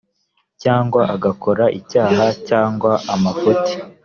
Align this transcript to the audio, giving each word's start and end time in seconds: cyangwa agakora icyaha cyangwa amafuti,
cyangwa 0.61 1.01
agakora 1.15 1.65
icyaha 1.79 2.25
cyangwa 2.47 2.91
amafuti, 3.13 3.73